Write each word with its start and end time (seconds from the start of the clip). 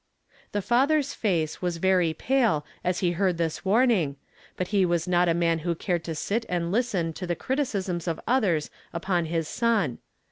The 0.51 0.63
father's 0.63 1.13
face 1.13 1.61
was 1.61 1.77
very 1.77 2.11
pale 2.15 2.65
as 2.83 3.01
he 3.01 3.11
heard 3.11 3.37
this 3.37 3.63
warning, 3.63 4.15
but 4.57 4.69
he 4.69 4.83
was 4.83 5.07
not 5.07 5.29
a 5.29 5.35
man 5.35 5.59
who 5.59 5.75
cared 5.75 6.03
to 6.05 6.15
sit 6.15 6.43
and 6.49 6.71
listen 6.71 7.13
to 7.13 7.27
the 7.27 7.35
criticisms 7.35 8.07
of 8.07 8.19
others 8.27 8.71
upon 8.93 9.25
his 9.25 9.47
son. 9.47 9.99